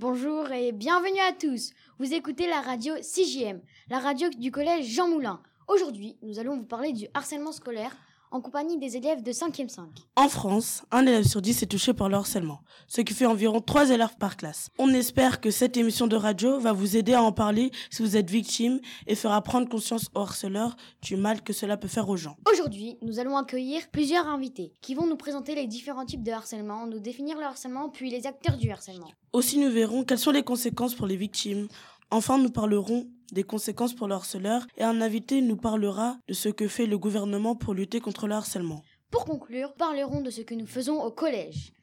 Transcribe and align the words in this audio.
Bonjour 0.00 0.52
et 0.52 0.70
bienvenue 0.70 1.18
à 1.28 1.32
tous. 1.32 1.72
Vous 1.98 2.14
écoutez 2.14 2.46
la 2.46 2.60
radio 2.60 2.94
6JM, 2.94 3.58
la 3.90 3.98
radio 3.98 4.28
du 4.28 4.52
collège 4.52 4.86
Jean 4.86 5.08
Moulin. 5.08 5.42
Aujourd'hui, 5.66 6.16
nous 6.22 6.38
allons 6.38 6.56
vous 6.56 6.66
parler 6.66 6.92
du 6.92 7.08
harcèlement 7.14 7.50
scolaire 7.50 7.96
en 8.30 8.40
compagnie 8.40 8.78
des 8.78 8.96
élèves 8.96 9.22
de 9.22 9.32
5e 9.32 9.68
5. 9.68 9.88
En 10.16 10.28
France, 10.28 10.82
un 10.90 11.06
élève 11.06 11.26
sur 11.26 11.40
10 11.40 11.62
est 11.62 11.66
touché 11.66 11.94
par 11.94 12.08
le 12.08 12.16
harcèlement, 12.16 12.60
ce 12.86 13.00
qui 13.00 13.14
fait 13.14 13.26
environ 13.26 13.60
3 13.60 13.90
élèves 13.90 14.16
par 14.18 14.36
classe. 14.36 14.70
On 14.78 14.88
espère 14.90 15.40
que 15.40 15.50
cette 15.50 15.76
émission 15.76 16.06
de 16.06 16.16
radio 16.16 16.58
va 16.58 16.72
vous 16.72 16.96
aider 16.96 17.14
à 17.14 17.22
en 17.22 17.32
parler 17.32 17.70
si 17.90 18.02
vous 18.02 18.16
êtes 18.16 18.30
victime 18.30 18.80
et 19.06 19.14
fera 19.14 19.40
prendre 19.42 19.68
conscience 19.68 20.08
aux 20.14 20.20
harceleurs 20.20 20.76
du 21.02 21.16
mal 21.16 21.42
que 21.42 21.52
cela 21.52 21.76
peut 21.76 21.88
faire 21.88 22.08
aux 22.08 22.16
gens. 22.16 22.36
Aujourd'hui, 22.50 22.98
nous 23.02 23.18
allons 23.18 23.36
accueillir 23.36 23.82
plusieurs 23.90 24.26
invités 24.26 24.72
qui 24.80 24.94
vont 24.94 25.06
nous 25.06 25.16
présenter 25.16 25.54
les 25.54 25.66
différents 25.66 26.04
types 26.04 26.22
de 26.22 26.32
harcèlement, 26.32 26.86
nous 26.86 27.00
définir 27.00 27.38
le 27.38 27.44
harcèlement 27.44 27.88
puis 27.88 28.10
les 28.10 28.26
acteurs 28.26 28.56
du 28.56 28.70
harcèlement. 28.70 29.10
Aussi, 29.32 29.58
nous 29.58 29.70
verrons 29.70 30.04
quelles 30.04 30.18
sont 30.18 30.30
les 30.30 30.42
conséquences 30.42 30.94
pour 30.94 31.06
les 31.06 31.16
victimes. 31.16 31.68
Enfin, 32.10 32.38
nous 32.38 32.48
parlerons 32.50 33.06
des 33.32 33.42
conséquences 33.42 33.92
pour 33.92 34.08
le 34.08 34.14
harceleur 34.14 34.66
et 34.78 34.82
un 34.82 35.02
invité 35.02 35.42
nous 35.42 35.58
parlera 35.58 36.16
de 36.26 36.32
ce 36.32 36.48
que 36.48 36.66
fait 36.66 36.86
le 36.86 36.96
gouvernement 36.96 37.54
pour 37.54 37.74
lutter 37.74 38.00
contre 38.00 38.26
le 38.26 38.34
harcèlement. 38.34 38.82
Pour 39.10 39.26
conclure, 39.26 39.74
parlerons 39.74 40.22
de 40.22 40.30
ce 40.30 40.40
que 40.40 40.54
nous 40.54 40.66
faisons 40.66 41.02
au 41.02 41.10
collège. 41.10 41.74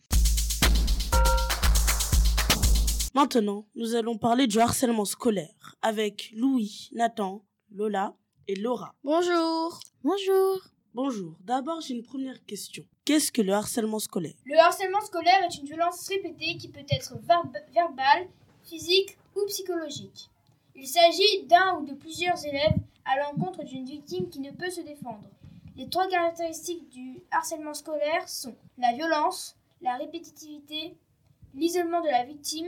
Maintenant, 3.14 3.68
nous 3.76 3.94
allons 3.94 4.18
parler 4.18 4.48
du 4.48 4.60
harcèlement 4.60 5.06
scolaire 5.06 5.76
avec 5.84 6.32
Louis, 6.36 6.90
Nathan, 6.94 7.46
Lola 7.72 8.16
et 8.48 8.56
Laura. 8.56 8.96
Bonjour. 9.04 9.80
Bonjour. 10.04 10.60
Bonjour. 10.96 11.36
D'abord, 11.42 11.82
j'ai 11.82 11.94
une 11.94 12.04
première 12.04 12.44
question. 12.46 12.84
Qu'est-ce 13.06 13.32
que 13.32 13.44
le 13.44 13.54
harcèlement 13.54 14.00
scolaire? 14.00 14.34
Le 14.46 14.58
harcèlement 14.58 15.02
scolaire 15.02 15.44
est 15.48 15.56
une 15.56 15.68
violence 15.68 16.08
répétée 16.08 16.58
qui 16.58 16.70
peut 16.70 16.86
être 16.90 17.16
verbale, 17.72 18.28
physique 18.64 19.20
ou 19.36 19.46
psychologique. 19.48 20.30
Il 20.76 20.88
s'agit 20.88 21.44
d'un 21.44 21.80
ou 21.80 21.86
de 21.86 21.94
plusieurs 21.94 22.44
élèves 22.46 22.78
à 23.06 23.20
l'encontre 23.20 23.64
d'une 23.64 23.86
victime 23.86 24.30
qui 24.30 24.40
ne 24.40 24.52
peut 24.52 24.70
se 24.70 24.82
défendre. 24.82 25.30
Les 25.78 25.90
trois 25.90 26.08
caractéristiques 26.08 26.90
du 26.90 27.22
harcèlement 27.32 27.74
scolaire 27.74 28.28
sont 28.28 28.56
la 28.78 28.94
violence, 28.94 29.56
la 29.82 29.98
répétitivité, 29.98 30.98
l'isolement 31.54 32.02
de 32.02 32.08
la 32.08 32.24
victime. 32.24 32.68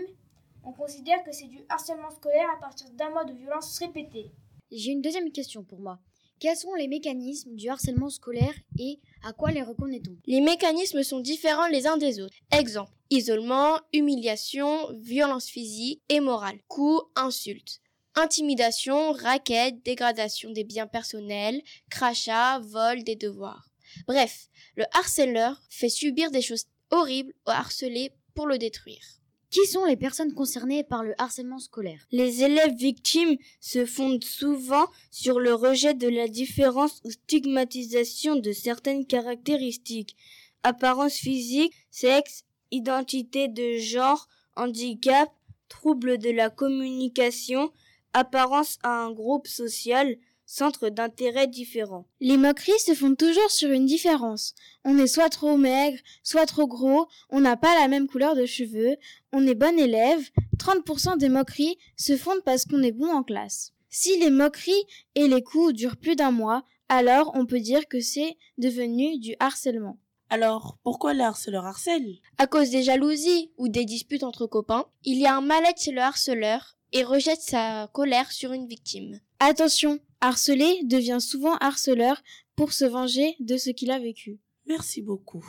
On 0.63 0.73
considère 0.73 1.23
que 1.23 1.31
c'est 1.31 1.47
du 1.47 1.59
harcèlement 1.69 2.11
scolaire 2.11 2.49
à 2.55 2.59
partir 2.59 2.89
d'un 2.91 3.09
mois 3.09 3.25
de 3.25 3.33
violence 3.33 3.77
répétée. 3.79 4.31
J'ai 4.71 4.91
une 4.91 5.01
deuxième 5.01 5.31
question 5.31 5.63
pour 5.63 5.79
moi. 5.79 5.99
Quels 6.39 6.57
sont 6.57 6.73
les 6.75 6.87
mécanismes 6.87 7.55
du 7.55 7.67
harcèlement 7.69 8.09
scolaire 8.09 8.53
et 8.77 8.99
à 9.23 9.33
quoi 9.33 9.51
les 9.51 9.63
reconnaît-on? 9.63 10.15
Les 10.27 10.41
mécanismes 10.41 11.01
sont 11.01 11.19
différents 11.19 11.67
les 11.67 11.87
uns 11.87 11.97
des 11.97 12.19
autres. 12.21 12.35
Exemple, 12.51 12.91
isolement, 13.09 13.79
humiliation, 13.93 14.91
violence 14.99 15.47
physique 15.47 16.01
et 16.09 16.19
morale, 16.19 16.59
coups, 16.67 17.03
insultes 17.15 17.81
intimidation, 18.17 19.11
raquette, 19.11 19.83
dégradation 19.85 20.51
des 20.51 20.63
biens 20.63 20.87
personnels, 20.87 21.61
crachat, 21.89 22.59
vol 22.59 23.03
des 23.03 23.15
devoirs. 23.15 23.69
Bref, 24.07 24.49
le 24.75 24.85
harceleur 24.93 25.61
fait 25.69 25.89
subir 25.89 26.31
des 26.31 26.41
choses 26.41 26.65
horribles 26.89 27.33
au 27.45 27.51
harcelé 27.51 28.11
pour 28.33 28.47
le 28.47 28.57
détruire. 28.57 29.03
Qui 29.49 29.65
sont 29.65 29.85
les 29.85 29.95
personnes 29.95 30.33
concernées 30.33 30.83
par 30.83 31.03
le 31.03 31.13
harcèlement 31.17 31.59
scolaire? 31.59 32.05
Les 32.11 32.43
élèves 32.43 32.75
victimes 32.75 33.37
se 33.61 33.85
fondent 33.85 34.23
souvent 34.23 34.87
sur 35.09 35.39
le 35.39 35.53
rejet 35.53 35.93
de 35.93 36.09
la 36.09 36.27
différence 36.27 36.99
ou 37.05 37.11
stigmatisation 37.11 38.35
de 38.35 38.51
certaines 38.51 39.05
caractéristiques, 39.05 40.17
apparence 40.63 41.13
physique, 41.13 41.73
sexe, 41.91 42.43
identité 42.71 43.47
de 43.47 43.77
genre, 43.77 44.27
handicap, 44.55 45.29
troubles 45.69 46.17
de 46.17 46.29
la 46.29 46.49
communication, 46.49 47.71
apparence 48.13 48.79
à 48.83 48.89
un 48.89 49.11
groupe 49.11 49.47
social, 49.47 50.17
centre 50.45 50.89
d'intérêt 50.89 51.45
différents. 51.45 52.07
Les 52.21 52.37
moqueries 52.37 52.79
se 52.79 52.93
font 52.93 53.15
toujours 53.15 53.51
sur 53.51 53.69
une 53.69 53.85
différence. 53.85 54.55
On 54.85 54.97
est 54.97 55.07
soit 55.07 55.29
trop 55.29 55.57
maigre, 55.57 55.99
soit 56.23 56.45
trop 56.45 56.67
gros, 56.67 57.07
on 57.29 57.41
n'a 57.41 57.57
pas 57.57 57.79
la 57.79 57.87
même 57.87 58.07
couleur 58.07 58.35
de 58.35 58.45
cheveux, 58.45 58.95
on 59.33 59.45
est 59.45 59.55
bon 59.55 59.77
élève. 59.77 60.29
30% 60.57 61.17
des 61.17 61.29
moqueries 61.29 61.77
se 61.97 62.15
font 62.15 62.39
parce 62.45 62.65
qu'on 62.65 62.81
est 62.81 62.93
bon 62.93 63.11
en 63.13 63.23
classe. 63.23 63.73
Si 63.89 64.17
les 64.19 64.29
moqueries 64.29 64.85
et 65.15 65.27
les 65.27 65.43
coups 65.43 65.73
durent 65.73 65.97
plus 65.97 66.15
d'un 66.15 66.31
mois, 66.31 66.63
alors 66.89 67.31
on 67.35 67.45
peut 67.45 67.59
dire 67.59 67.87
que 67.87 67.99
c'est 67.99 68.37
devenu 68.57 69.19
du 69.19 69.35
harcèlement. 69.39 69.99
Alors, 70.29 70.77
pourquoi 70.83 71.13
le 71.13 71.21
harceleur 71.21 71.65
harcèle? 71.65 72.17
À 72.37 72.47
cause 72.47 72.69
des 72.69 72.83
jalousies 72.83 73.49
ou 73.57 73.69
des 73.69 73.85
disputes 73.85 74.23
entre 74.23 74.45
copains, 74.45 74.83
il 75.05 75.17
y 75.19 75.25
a 75.25 75.33
un 75.33 75.39
mal-être 75.39 75.81
chez 75.81 75.93
le 75.93 76.01
harceleur 76.01 76.75
et 76.91 77.05
rejette 77.05 77.39
sa 77.39 77.89
colère 77.93 78.29
sur 78.33 78.51
une 78.51 78.67
victime. 78.67 79.21
Attention, 79.39 79.99
harcelé 80.19 80.81
devient 80.83 81.19
souvent 81.21 81.55
harceleur 81.61 82.21
pour 82.57 82.73
se 82.73 82.83
venger 82.83 83.37
de 83.39 83.55
ce 83.55 83.69
qu'il 83.69 83.89
a 83.89 83.99
vécu. 83.99 84.41
Merci 84.65 85.01
beaucoup. 85.01 85.45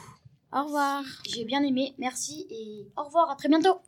Au 0.52 0.62
revoir. 0.62 1.02
J'ai 1.28 1.44
bien 1.44 1.64
aimé, 1.64 1.94
merci 1.98 2.46
et 2.48 2.86
au 2.96 3.02
revoir, 3.02 3.30
à 3.30 3.34
très 3.34 3.48
bientôt. 3.48 3.80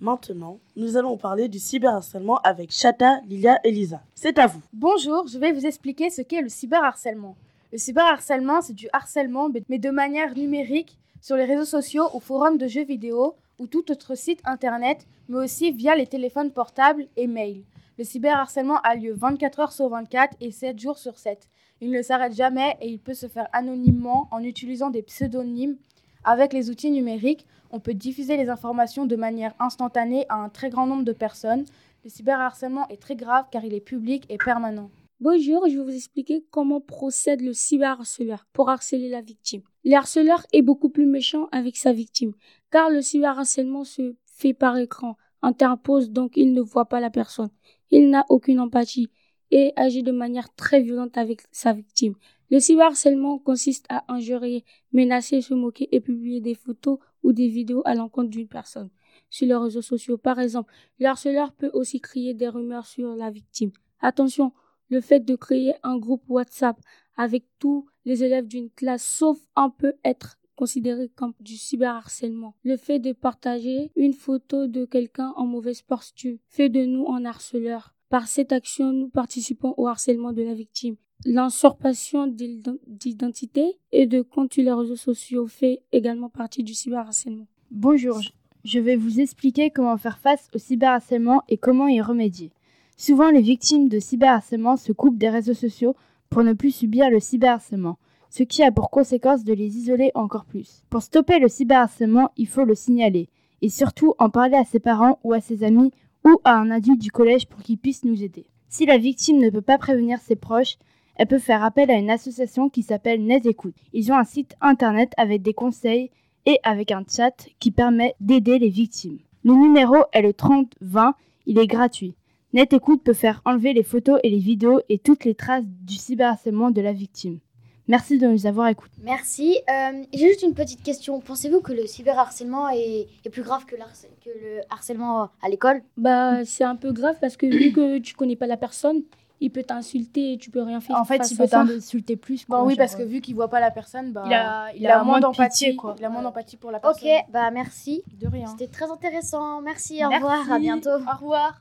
Maintenant, 0.00 0.60
nous 0.76 0.96
allons 0.96 1.16
parler 1.16 1.48
du 1.48 1.58
cyberharcèlement 1.58 2.38
avec 2.44 2.70
Chata, 2.70 3.20
Lilia 3.26 3.58
et 3.64 3.72
Lisa. 3.72 4.00
C'est 4.14 4.38
à 4.38 4.46
vous. 4.46 4.60
Bonjour, 4.72 5.26
je 5.26 5.38
vais 5.38 5.50
vous 5.50 5.66
expliquer 5.66 6.10
ce 6.10 6.22
qu'est 6.22 6.42
le 6.42 6.48
cyberharcèlement. 6.48 7.36
Le 7.74 7.78
cyberharcèlement, 7.80 8.62
c'est 8.62 8.72
du 8.72 8.86
harcèlement, 8.92 9.48
mais 9.68 9.80
de 9.80 9.90
manière 9.90 10.36
numérique, 10.36 10.96
sur 11.20 11.34
les 11.34 11.44
réseaux 11.44 11.64
sociaux 11.64 12.08
ou 12.14 12.20
forums 12.20 12.56
de 12.56 12.68
jeux 12.68 12.84
vidéo, 12.84 13.34
ou 13.58 13.66
tout 13.66 13.90
autre 13.90 14.14
site 14.14 14.40
internet, 14.44 15.08
mais 15.28 15.38
aussi 15.38 15.72
via 15.72 15.96
les 15.96 16.06
téléphones 16.06 16.52
portables 16.52 17.08
et 17.16 17.26
mails. 17.26 17.64
Le 17.98 18.04
cyberharcèlement 18.04 18.80
a 18.82 18.94
lieu 18.94 19.12
24 19.12 19.58
heures 19.58 19.72
sur 19.72 19.88
24 19.88 20.36
et 20.40 20.52
7 20.52 20.78
jours 20.78 20.98
sur 20.98 21.18
7. 21.18 21.48
Il 21.80 21.90
ne 21.90 22.00
s'arrête 22.00 22.36
jamais 22.36 22.76
et 22.80 22.86
il 22.86 23.00
peut 23.00 23.12
se 23.12 23.26
faire 23.26 23.48
anonymement 23.52 24.28
en 24.30 24.44
utilisant 24.44 24.90
des 24.90 25.02
pseudonymes. 25.02 25.76
Avec 26.22 26.52
les 26.52 26.70
outils 26.70 26.92
numériques, 26.92 27.44
on 27.72 27.80
peut 27.80 27.94
diffuser 27.94 28.36
les 28.36 28.50
informations 28.50 29.04
de 29.04 29.16
manière 29.16 29.52
instantanée 29.58 30.26
à 30.28 30.36
un 30.36 30.48
très 30.48 30.70
grand 30.70 30.86
nombre 30.86 31.02
de 31.02 31.12
personnes. 31.12 31.64
Le 32.04 32.10
cyberharcèlement 32.10 32.86
est 32.86 33.02
très 33.02 33.16
grave 33.16 33.46
car 33.50 33.64
il 33.64 33.74
est 33.74 33.80
public 33.80 34.26
et 34.28 34.38
permanent. 34.38 34.90
Bonjour, 35.20 35.68
je 35.68 35.78
vais 35.78 35.84
vous 35.84 35.94
expliquer 35.94 36.44
comment 36.50 36.80
procède 36.80 37.40
le 37.40 37.52
cyberharceleur 37.52 38.46
pour 38.52 38.68
harceler 38.68 39.08
la 39.08 39.20
victime. 39.20 39.62
Le 39.84 39.94
harceleur 39.94 40.44
est 40.52 40.60
beaucoup 40.60 40.88
plus 40.88 41.06
méchant 41.06 41.46
avec 41.52 41.76
sa 41.76 41.92
victime, 41.92 42.32
car 42.72 42.90
le 42.90 43.00
cyberharcèlement 43.00 43.84
se 43.84 44.16
fait 44.26 44.54
par 44.54 44.76
écran, 44.76 45.16
interpose 45.40 46.10
donc 46.10 46.32
il 46.36 46.52
ne 46.52 46.60
voit 46.60 46.86
pas 46.86 46.98
la 46.98 47.10
personne. 47.10 47.50
Il 47.92 48.10
n'a 48.10 48.26
aucune 48.28 48.58
empathie 48.58 49.08
et 49.52 49.72
agit 49.76 50.02
de 50.02 50.10
manière 50.10 50.52
très 50.56 50.82
violente 50.82 51.16
avec 51.16 51.42
sa 51.52 51.72
victime. 51.72 52.16
Le 52.50 52.58
cyberharcèlement 52.58 53.38
consiste 53.38 53.86
à 53.88 54.04
injurier, 54.12 54.64
menacer, 54.92 55.42
se 55.42 55.54
moquer 55.54 55.88
et 55.92 56.00
publier 56.00 56.40
des 56.40 56.56
photos 56.56 56.98
ou 57.22 57.32
des 57.32 57.46
vidéos 57.46 57.82
à 57.84 57.94
l'encontre 57.94 58.30
d'une 58.30 58.48
personne 58.48 58.90
sur 59.30 59.46
les 59.46 59.54
réseaux 59.54 59.80
sociaux. 59.80 60.18
Par 60.18 60.40
exemple, 60.40 60.72
le 60.98 61.06
harceleur 61.06 61.52
peut 61.52 61.70
aussi 61.72 62.00
crier 62.00 62.34
des 62.34 62.48
rumeurs 62.48 62.86
sur 62.86 63.14
la 63.14 63.30
victime. 63.30 63.70
Attention, 64.00 64.52
le 64.88 65.00
fait 65.00 65.20
de 65.20 65.36
créer 65.36 65.74
un 65.82 65.98
groupe 65.98 66.22
WhatsApp 66.28 66.78
avec 67.16 67.44
tous 67.58 67.86
les 68.04 68.24
élèves 68.24 68.46
d'une 68.46 68.70
classe, 68.70 69.04
sauf 69.04 69.38
un 69.56 69.70
peut 69.70 69.94
être 70.04 70.38
considéré 70.56 71.08
comme 71.08 71.34
du 71.40 71.56
cyberharcèlement. 71.56 72.54
Le 72.62 72.76
fait 72.76 72.98
de 72.98 73.12
partager 73.12 73.90
une 73.96 74.12
photo 74.12 74.66
de 74.66 74.84
quelqu'un 74.84 75.32
en 75.36 75.46
mauvaise 75.46 75.82
posture 75.82 76.38
fait 76.48 76.68
de 76.68 76.84
nous 76.84 77.08
un 77.08 77.24
harceleur. 77.24 77.94
Par 78.08 78.28
cette 78.28 78.52
action, 78.52 78.92
nous 78.92 79.08
participons 79.08 79.74
au 79.76 79.88
harcèlement 79.88 80.32
de 80.32 80.42
la 80.42 80.54
victime. 80.54 80.96
L'usurpation 81.24 82.26
d'identité 82.26 83.78
et 83.92 84.06
de 84.06 84.20
compte 84.22 84.52
sur 84.52 84.62
les 84.62 84.72
réseaux 84.72 84.96
sociaux 84.96 85.46
fait 85.46 85.82
également 85.90 86.28
partie 86.28 86.62
du 86.62 86.74
cyberharcèlement. 86.74 87.46
Bonjour, 87.70 88.20
je 88.62 88.78
vais 88.78 88.96
vous 88.96 89.20
expliquer 89.20 89.70
comment 89.70 89.96
faire 89.96 90.18
face 90.18 90.48
au 90.54 90.58
cyberharcèlement 90.58 91.42
et 91.48 91.56
comment 91.56 91.88
y 91.88 92.00
remédier. 92.00 92.52
Souvent, 92.96 93.30
les 93.30 93.40
victimes 93.40 93.88
de 93.88 93.98
cyberharcèlement 93.98 94.76
se 94.76 94.92
coupent 94.92 95.18
des 95.18 95.28
réseaux 95.28 95.54
sociaux 95.54 95.96
pour 96.30 96.44
ne 96.44 96.52
plus 96.52 96.70
subir 96.70 97.10
le 97.10 97.20
cyberharcèlement, 97.20 97.98
ce 98.30 98.42
qui 98.42 98.62
a 98.62 98.72
pour 98.72 98.90
conséquence 98.90 99.44
de 99.44 99.52
les 99.52 99.76
isoler 99.76 100.10
encore 100.14 100.44
plus. 100.44 100.82
Pour 100.90 101.02
stopper 101.02 101.38
le 101.38 101.48
cyberharcèlement, 101.48 102.30
il 102.36 102.48
faut 102.48 102.64
le 102.64 102.74
signaler, 102.74 103.28
et 103.62 103.68
surtout 103.68 104.14
en 104.18 104.30
parler 104.30 104.56
à 104.56 104.64
ses 104.64 104.80
parents 104.80 105.18
ou 105.24 105.32
à 105.32 105.40
ses 105.40 105.64
amis 105.64 105.92
ou 106.24 106.40
à 106.44 106.56
un 106.56 106.70
adulte 106.70 107.00
du 107.00 107.10
collège 107.10 107.46
pour 107.46 107.62
qu'il 107.62 107.78
puisse 107.78 108.04
nous 108.04 108.22
aider. 108.22 108.46
Si 108.68 108.86
la 108.86 108.98
victime 108.98 109.38
ne 109.38 109.50
peut 109.50 109.60
pas 109.60 109.78
prévenir 109.78 110.18
ses 110.20 110.36
proches, 110.36 110.76
elle 111.16 111.28
peut 111.28 111.38
faire 111.38 111.62
appel 111.62 111.90
à 111.90 111.94
une 111.94 112.10
association 112.10 112.68
qui 112.68 112.82
s'appelle 112.82 113.24
Net 113.24 113.46
Écoute. 113.46 113.76
Ils 113.92 114.10
ont 114.10 114.16
un 114.16 114.24
site 114.24 114.56
internet 114.60 115.12
avec 115.16 115.42
des 115.42 115.54
conseils 115.54 116.10
et 116.46 116.58
avec 116.64 116.90
un 116.90 117.04
chat 117.08 117.46
qui 117.60 117.70
permet 117.70 118.14
d'aider 118.20 118.58
les 118.58 118.68
victimes. 118.68 119.18
Le 119.44 119.52
numéro 119.52 119.96
est 120.12 120.22
le 120.22 120.32
3020, 120.32 121.14
il 121.46 121.58
est 121.58 121.66
gratuit. 121.66 122.14
NetÉcoute 122.54 123.02
peut 123.02 123.14
faire 123.14 123.42
enlever 123.44 123.72
les 123.72 123.82
photos 123.82 124.20
et 124.22 124.30
les 124.30 124.38
vidéos 124.38 124.80
et 124.88 124.98
toutes 124.98 125.24
les 125.24 125.34
traces 125.34 125.64
du 125.66 125.94
cyberharcèlement 125.94 126.70
de 126.70 126.80
la 126.80 126.92
victime. 126.92 127.40
Merci 127.88 128.16
de 128.16 128.26
nous 128.26 128.46
avoir 128.46 128.68
écoutés. 128.68 128.94
Merci. 129.02 129.58
Euh, 129.68 130.04
J'ai 130.14 130.28
juste 130.28 130.42
une 130.42 130.54
petite 130.54 130.82
question. 130.82 131.20
Pensez-vous 131.20 131.60
que 131.60 131.72
le 131.72 131.86
cyberharcèlement 131.86 132.70
est, 132.70 133.08
est 133.24 133.30
plus 133.30 133.42
grave 133.42 133.66
que, 133.66 133.74
que 133.74 134.30
le 134.30 134.60
harcèlement 134.70 135.28
à 135.42 135.48
l'école? 135.50 135.82
Bah, 135.98 136.44
c'est 136.46 136.64
un 136.64 136.76
peu 136.76 136.92
grave 136.92 137.16
parce 137.20 137.36
que 137.36 137.44
vu 137.44 137.72
que 137.72 137.98
tu 137.98 138.14
connais 138.14 138.36
pas 138.36 138.46
la 138.46 138.56
personne, 138.56 139.02
il 139.40 139.50
peut 139.50 139.64
t'insulter 139.64 140.34
et 140.34 140.38
tu 140.38 140.50
peux 140.50 140.62
rien 140.62 140.80
faire. 140.80 140.96
En 140.96 141.04
fait, 141.04 141.28
il 141.30 141.36
peut 141.36 141.48
t'insulter 141.48 142.16
plus. 142.16 142.46
Bon, 142.46 142.64
oui, 142.64 142.76
parce 142.76 142.94
que 142.94 143.02
vu 143.02 143.20
qu'il 143.20 143.34
voit 143.34 143.48
pas 143.48 143.60
la 143.60 143.70
personne, 143.70 144.12
bah, 144.12 144.22
il 144.26 144.32
a, 144.32 144.72
il, 144.74 144.86
a, 144.86 145.02
moins 145.02 145.20
d'empathie. 145.20 145.76
Il 145.98 146.04
a 146.04 146.08
moins 146.08 146.22
d'empathie 146.22 146.56
pour 146.56 146.70
la 146.70 146.78
personne. 146.78 147.02
Ok, 147.06 147.24
bah 147.30 147.50
merci. 147.50 148.02
De 148.18 148.28
rien. 148.28 148.46
C'était 148.46 148.68
très 148.68 148.90
intéressant. 148.90 149.60
Merci, 149.60 150.02
au 150.04 150.08
revoir, 150.08 150.50
à 150.50 150.58
bientôt. 150.58 150.90
Au 150.90 151.16
revoir. 151.18 151.60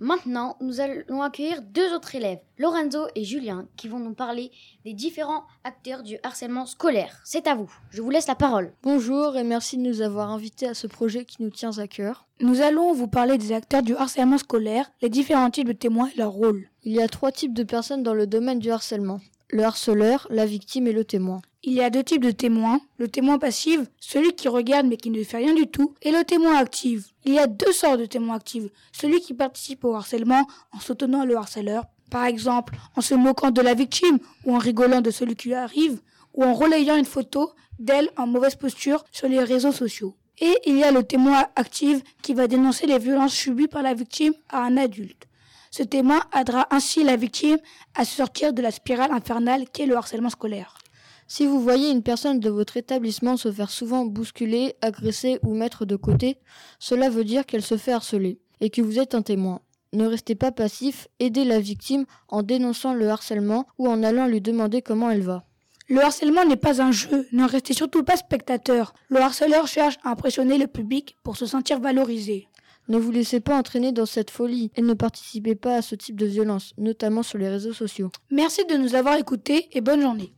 Maintenant, 0.00 0.56
nous 0.60 0.80
allons 0.80 1.22
accueillir 1.22 1.62
deux 1.62 1.94
autres 1.94 2.14
élèves, 2.14 2.40
Lorenzo 2.58 3.06
et 3.14 3.24
Julien, 3.24 3.66
qui 3.76 3.88
vont 3.88 4.00
nous 4.00 4.14
parler 4.14 4.50
des 4.84 4.92
différents 4.92 5.44
acteurs 5.62 6.02
du 6.02 6.18
harcèlement 6.22 6.66
scolaire. 6.66 7.20
C'est 7.24 7.46
à 7.46 7.54
vous, 7.54 7.72
je 7.90 8.02
vous 8.02 8.10
laisse 8.10 8.26
la 8.26 8.34
parole. 8.34 8.72
Bonjour 8.82 9.36
et 9.36 9.44
merci 9.44 9.76
de 9.76 9.82
nous 9.82 10.00
avoir 10.02 10.30
invités 10.30 10.66
à 10.66 10.74
ce 10.74 10.86
projet 10.86 11.24
qui 11.24 11.42
nous 11.42 11.50
tient 11.50 11.78
à 11.78 11.86
cœur. 11.86 12.26
Nous 12.40 12.60
allons 12.60 12.92
vous 12.92 13.06
parler 13.06 13.38
des 13.38 13.52
acteurs 13.52 13.82
du 13.82 13.94
harcèlement 13.94 14.38
scolaire, 14.38 14.90
les 15.00 15.08
différents 15.08 15.50
types 15.50 15.68
de 15.68 15.72
témoins 15.72 16.08
et 16.08 16.18
leur 16.18 16.32
rôle. 16.32 16.68
Il 16.82 16.92
y 16.92 17.00
a 17.00 17.08
trois 17.08 17.30
types 17.30 17.54
de 17.54 17.62
personnes 17.62 18.02
dans 18.02 18.14
le 18.14 18.26
domaine 18.26 18.58
du 18.58 18.70
harcèlement. 18.70 19.20
Le 19.50 19.62
harceleur, 19.62 20.26
la 20.30 20.46
victime 20.46 20.86
et 20.86 20.92
le 20.92 21.04
témoin. 21.04 21.40
Il 21.62 21.72
y 21.74 21.82
a 21.82 21.90
deux 21.90 22.02
types 22.02 22.22
de 22.22 22.30
témoins, 22.30 22.80
le 22.98 23.08
témoin 23.08 23.38
passif, 23.38 23.80
celui 24.00 24.32
qui 24.32 24.48
regarde 24.48 24.86
mais 24.86 24.96
qui 24.96 25.10
ne 25.10 25.22
fait 25.22 25.38
rien 25.38 25.54
du 25.54 25.66
tout, 25.66 25.94
et 26.02 26.10
le 26.10 26.24
témoin 26.24 26.56
actif. 26.56 27.14
Il 27.24 27.34
y 27.34 27.38
a 27.38 27.46
deux 27.46 27.72
sortes 27.72 28.00
de 28.00 28.06
témoins 28.06 28.36
actifs, 28.36 28.64
celui 28.92 29.20
qui 29.20 29.34
participe 29.34 29.84
au 29.84 29.94
harcèlement 29.94 30.46
en 30.72 30.80
soutenant 30.80 31.24
le 31.24 31.36
harceleur, 31.36 31.84
par 32.10 32.24
exemple 32.24 32.74
en 32.96 33.00
se 33.00 33.14
moquant 33.14 33.50
de 33.50 33.60
la 33.60 33.74
victime 33.74 34.18
ou 34.44 34.54
en 34.54 34.58
rigolant 34.58 35.00
de 35.00 35.10
celui 35.10 35.36
qui 35.36 35.48
lui 35.48 35.54
arrive, 35.54 36.00
ou 36.34 36.44
en 36.44 36.54
relayant 36.54 36.96
une 36.96 37.04
photo 37.04 37.52
d'elle 37.78 38.10
en 38.16 38.26
mauvaise 38.26 38.56
posture 38.56 39.04
sur 39.10 39.28
les 39.28 39.42
réseaux 39.42 39.72
sociaux. 39.72 40.14
Et 40.40 40.54
il 40.66 40.76
y 40.76 40.84
a 40.84 40.90
le 40.90 41.02
témoin 41.02 41.46
actif 41.54 42.02
qui 42.22 42.34
va 42.34 42.46
dénoncer 42.46 42.86
les 42.86 42.98
violences 42.98 43.34
subies 43.34 43.68
par 43.68 43.82
la 43.82 43.94
victime 43.94 44.34
à 44.48 44.62
un 44.64 44.76
adulte. 44.76 45.28
Ce 45.76 45.82
témoin 45.82 46.20
aidera 46.32 46.68
ainsi 46.70 47.02
la 47.02 47.16
victime 47.16 47.58
à 47.96 48.04
sortir 48.04 48.52
de 48.52 48.62
la 48.62 48.70
spirale 48.70 49.10
infernale 49.10 49.64
qu'est 49.72 49.86
le 49.86 49.96
harcèlement 49.96 50.30
scolaire. 50.30 50.78
Si 51.26 51.46
vous 51.46 51.60
voyez 51.60 51.90
une 51.90 52.04
personne 52.04 52.38
de 52.38 52.48
votre 52.48 52.76
établissement 52.76 53.36
se 53.36 53.50
faire 53.50 53.70
souvent 53.70 54.04
bousculer, 54.04 54.76
agresser 54.82 55.40
ou 55.42 55.52
mettre 55.52 55.84
de 55.84 55.96
côté, 55.96 56.38
cela 56.78 57.10
veut 57.10 57.24
dire 57.24 57.44
qu'elle 57.44 57.64
se 57.64 57.76
fait 57.76 57.90
harceler 57.90 58.38
et 58.60 58.70
que 58.70 58.82
vous 58.82 59.00
êtes 59.00 59.16
un 59.16 59.22
témoin. 59.22 59.62
Ne 59.92 60.06
restez 60.06 60.36
pas 60.36 60.52
passif, 60.52 61.08
aidez 61.18 61.44
la 61.44 61.58
victime 61.58 62.04
en 62.28 62.44
dénonçant 62.44 62.94
le 62.94 63.08
harcèlement 63.08 63.66
ou 63.76 63.88
en 63.88 64.04
allant 64.04 64.28
lui 64.28 64.40
demander 64.40 64.80
comment 64.80 65.10
elle 65.10 65.22
va. 65.22 65.42
Le 65.88 66.00
harcèlement 66.04 66.44
n'est 66.44 66.54
pas 66.54 66.82
un 66.82 66.92
jeu, 66.92 67.26
ne 67.32 67.48
restez 67.48 67.74
surtout 67.74 68.04
pas 68.04 68.16
spectateur. 68.16 68.94
Le 69.08 69.18
harceleur 69.18 69.66
cherche 69.66 69.96
à 70.04 70.10
impressionner 70.10 70.56
le 70.56 70.68
public 70.68 71.16
pour 71.24 71.36
se 71.36 71.46
sentir 71.46 71.80
valorisé. 71.80 72.46
Ne 72.86 72.98
vous 72.98 73.10
laissez 73.10 73.40
pas 73.40 73.56
entraîner 73.56 73.92
dans 73.92 74.04
cette 74.04 74.30
folie 74.30 74.70
et 74.76 74.82
ne 74.82 74.92
participez 74.92 75.54
pas 75.54 75.76
à 75.76 75.82
ce 75.82 75.94
type 75.94 76.16
de 76.16 76.26
violence, 76.26 76.74
notamment 76.76 77.22
sur 77.22 77.38
les 77.38 77.48
réseaux 77.48 77.72
sociaux. 77.72 78.10
Merci 78.30 78.66
de 78.66 78.76
nous 78.76 78.94
avoir 78.94 79.16
écoutés 79.16 79.68
et 79.72 79.80
bonne 79.80 80.02
journée. 80.02 80.34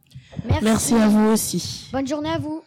Merci. 0.63 0.95
à 0.95 1.09
vous 1.09 1.33
aussi. 1.33 1.89
Bonne 1.93 2.07
journée 2.07 2.31
à 2.31 2.39
vous. 2.39 2.63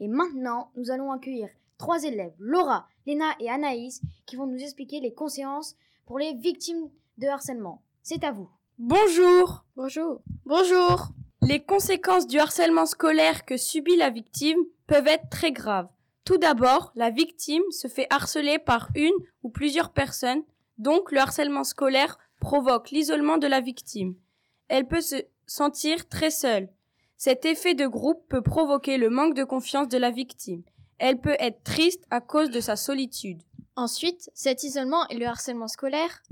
Et 0.00 0.08
maintenant, 0.08 0.70
nous 0.76 0.90
allons 0.90 1.12
accueillir 1.12 1.48
trois 1.76 2.02
élèves, 2.04 2.32
Laura, 2.38 2.86
Léna 3.06 3.26
et 3.40 3.50
Anaïs, 3.50 4.00
qui 4.24 4.36
vont 4.36 4.46
nous 4.46 4.58
expliquer 4.58 5.00
les 5.00 5.12
conséquences 5.12 5.76
pour 6.06 6.18
les 6.18 6.32
victimes 6.34 6.88
de 7.18 7.26
harcèlement. 7.26 7.82
C'est 8.02 8.24
à 8.24 8.32
vous. 8.32 8.48
Bonjour. 8.78 9.64
Bonjour. 9.76 10.22
Bonjour. 10.46 11.08
Les 11.42 11.60
conséquences 11.60 12.26
du 12.26 12.38
harcèlement 12.38 12.86
scolaire 12.86 13.44
que 13.44 13.58
subit 13.58 13.96
la 13.96 14.08
victime 14.08 14.58
peuvent 14.86 15.08
être 15.08 15.28
très 15.28 15.52
graves. 15.52 15.88
Tout 16.28 16.36
d'abord, 16.36 16.92
la 16.94 17.08
victime 17.08 17.62
se 17.70 17.88
fait 17.88 18.06
harceler 18.10 18.58
par 18.58 18.90
une 18.94 19.14
ou 19.42 19.48
plusieurs 19.48 19.94
personnes, 19.94 20.42
donc 20.76 21.10
le 21.10 21.20
harcèlement 21.20 21.64
scolaire 21.64 22.18
provoque 22.38 22.90
l'isolement 22.90 23.38
de 23.38 23.46
la 23.46 23.62
victime. 23.62 24.14
Elle 24.68 24.86
peut 24.86 25.00
se 25.00 25.16
sentir 25.46 26.06
très 26.06 26.30
seule. 26.30 26.68
Cet 27.16 27.46
effet 27.46 27.72
de 27.72 27.86
groupe 27.86 28.28
peut 28.28 28.42
provoquer 28.42 28.98
le 28.98 29.08
manque 29.08 29.32
de 29.32 29.42
confiance 29.42 29.88
de 29.88 29.96
la 29.96 30.10
victime. 30.10 30.64
Elle 30.98 31.18
peut 31.18 31.36
être 31.38 31.62
triste 31.62 32.04
à 32.10 32.20
cause 32.20 32.50
de 32.50 32.60
sa 32.60 32.76
solitude. 32.76 33.40
Ensuite, 33.74 34.30
cet 34.34 34.64
isolement 34.64 35.08
et 35.08 35.16
le 35.16 35.24
harcèlement 35.24 35.66
scolaire, 35.66 36.22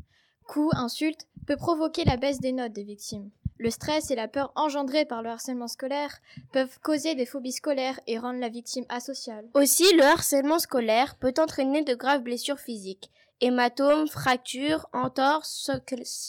coups, 0.46 0.76
insultes, 0.76 1.26
peut 1.46 1.56
provoquer 1.56 2.04
la 2.04 2.18
baisse 2.18 2.40
des 2.40 2.52
notes 2.52 2.74
des 2.74 2.84
victimes. 2.84 3.30
Le 3.58 3.70
stress 3.70 4.10
et 4.10 4.16
la 4.16 4.28
peur 4.28 4.52
engendrés 4.54 5.04
par 5.04 5.22
le 5.22 5.30
harcèlement 5.30 5.68
scolaire 5.68 6.18
peuvent 6.52 6.78
causer 6.82 7.14
des 7.14 7.26
phobies 7.26 7.52
scolaires 7.52 7.98
et 8.06 8.18
rendre 8.18 8.40
la 8.40 8.48
victime 8.48 8.84
asociale. 8.88 9.46
Aussi, 9.54 9.84
le 9.94 10.02
harcèlement 10.02 10.58
scolaire 10.58 11.16
peut 11.16 11.34
entraîner 11.38 11.82
de 11.82 11.94
graves 11.94 12.22
blessures 12.22 12.60
physiques 12.60 13.10
hématomes, 13.40 14.08
fractures, 14.08 14.86
entorses, 14.92 15.70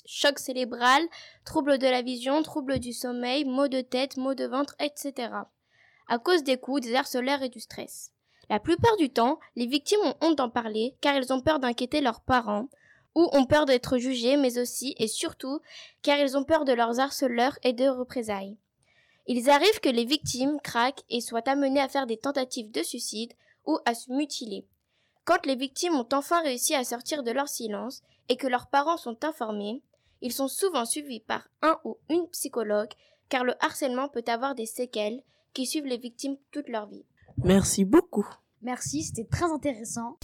choc, 0.06 0.39
cérébral, 0.39 1.01
troubles 1.45 1.77
de 1.77 1.88
la 1.88 2.01
vision, 2.01 2.41
troubles 2.44 2.79
du 2.79 2.94
sommeil, 2.94 3.45
maux 3.45 3.68
de 3.68 3.81
tête, 3.81 4.18
maux 4.18 4.35
de 4.35 4.45
ventre, 4.45 4.75
etc. 4.80 5.30
À 6.07 6.19
cause 6.19 6.44
des 6.44 6.57
coups, 6.57 6.81
des 6.81 6.95
harceleurs 6.95 7.44
et 7.44 7.50
du 7.50 7.59
stress. 7.59 8.12
La 8.50 8.59
plupart 8.59 8.95
du 8.97 9.09
temps, 9.09 9.39
les 9.56 9.68
victimes 9.68 10.00
ont 10.03 10.15
honte 10.21 10.38
d'en 10.38 10.50
parler 10.50 10.95
car 11.01 11.15
elles 11.15 11.33
ont 11.33 11.41
peur 11.41 11.59
d'inquiéter 11.59 12.01
leurs 12.01 12.21
parents 12.21 12.69
ou 13.18 13.28
ont 13.34 13.46
peur 13.48 13.66
d'être 13.66 13.98
jugées, 13.98 14.38
mais 14.38 14.60
aussi 14.60 14.94
et 15.00 15.08
surtout 15.08 15.60
car 16.04 16.19
elles 16.19 16.38
ont 16.38 16.44
peur 16.44 16.66
de 16.66 16.72
leurs 16.72 17.00
harceleurs 17.00 17.58
et 17.64 17.74
de 17.74 17.88
représailles. 17.88 18.58
Il 19.25 19.50
arrive 19.50 19.80
que 19.81 19.90
les 19.90 20.06
victimes 20.06 20.60
craquent 20.64 21.04
et 21.10 21.19
soient 21.19 21.50
amenées 21.50 21.81
à 21.81 21.90
faire 21.90 22.06
des 22.06 22.18
tentatives 22.18 22.72
de 22.72 22.84
suicide 22.84 23.34
ou 23.66 23.80
à 23.86 23.96
se 23.96 24.12
mutiler. 24.12 24.68
Quand 25.25 25.48
les 25.48 25.56
victimes 25.56 25.96
ont 25.96 26.08
enfin 26.14 26.44
réussi 26.44 26.75
à 26.75 26.84
sortir 26.84 27.24
de 27.24 27.31
leur 27.31 27.50
silence 27.50 28.04
et 28.30 28.38
que 28.38 28.48
leurs 28.48 28.68
parents 28.68 28.98
sont 28.98 29.25
informés, 29.25 29.81
ils 30.22 30.31
sont 30.31 30.48
souvent 30.48 30.86
suivis 30.86 31.19
par 31.19 31.50
un 31.64 31.80
ou 31.86 31.98
une 32.10 32.30
psychologue 32.30 32.94
car 33.30 33.44
le 33.44 33.56
harcèlement 33.64 34.10
peut 34.10 34.24
avoir 34.28 34.54
des 34.54 34.68
séquelles 34.68 35.24
qui 35.54 35.66
suivent 35.66 35.88
les 35.88 35.98
victimes 35.98 36.38
toute 36.52 36.69
leur 36.69 36.86
vie. 36.86 37.06
Merci 37.38 37.84
beaucoup. 37.84 38.28
Merci, 38.62 39.04
c'était 39.04 39.28
très 39.28 39.52
intéressant. 39.52 40.18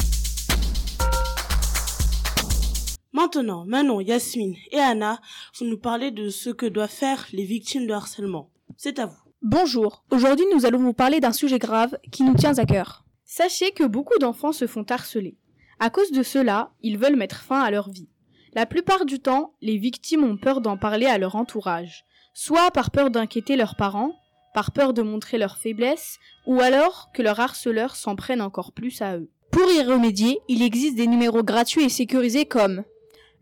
Maintenant, 3.14 3.64
Manon, 3.66 4.00
Yasmine 4.02 4.56
et 4.72 4.80
Anna 4.80 5.22
vont 5.60 5.68
nous 5.68 5.78
parler 5.78 6.10
de 6.10 6.30
ce 6.30 6.50
que 6.50 6.66
doivent 6.66 6.90
faire 6.90 7.28
les 7.32 7.46
victimes 7.46 7.86
de 7.86 7.94
harcèlement. 7.94 8.50
C'est 8.76 8.98
à 8.98 9.06
vous. 9.06 9.16
Bonjour, 9.44 10.04
aujourd'hui 10.10 10.46
nous 10.52 10.66
allons 10.66 10.80
vous 10.80 10.94
parler 10.94 11.20
d'un 11.20 11.32
sujet 11.32 11.60
grave 11.60 11.96
qui 12.12 12.24
nous 12.24 12.34
tient 12.34 12.58
à 12.58 12.66
cœur. 12.66 13.06
Sachez 13.24 13.70
que 13.70 13.84
beaucoup 13.84 14.18
d'enfants 14.18 14.52
se 14.52 14.66
font 14.66 14.86
harceler. 14.90 15.38
À 15.80 15.92
cause 15.92 16.12
de 16.12 16.24
cela, 16.24 16.72
ils 16.82 16.98
veulent 16.98 17.16
mettre 17.16 17.44
fin 17.44 17.62
à 17.62 17.70
leur 17.70 17.92
vie. 17.92 18.10
La 18.56 18.66
plupart 18.66 19.06
du 19.06 19.20
temps, 19.20 19.54
les 19.62 19.78
victimes 19.78 20.24
ont 20.24 20.38
peur 20.38 20.60
d'en 20.60 20.78
parler 20.78 21.06
à 21.06 21.20
leur 21.20 21.36
entourage, 21.36 22.06
soit 22.34 22.72
par 22.72 22.90
peur 22.90 23.12
d'inquiéter 23.12 23.56
leurs 23.58 23.76
parents, 23.76 24.16
par 24.56 24.72
peur 24.72 24.92
de 24.92 25.04
montrer 25.04 25.38
leur 25.38 25.58
faiblesse, 25.58 26.18
ou 26.48 26.62
alors 26.62 27.12
que 27.14 27.22
leur 27.22 27.40
harceleur 27.40 27.96
s'en 27.96 28.16
prenne 28.16 28.42
encore 28.42 28.72
plus 28.72 29.04
à 29.04 29.18
eux. 29.18 29.30
Pour 29.52 29.70
y 29.70 29.84
remédier, 29.84 30.40
il 30.48 30.64
existe 30.64 30.96
des 30.96 31.06
numéros 31.06 31.44
gratuits 31.44 31.84
et 31.84 31.90
sécurisés 31.90 32.46
comme 32.46 32.84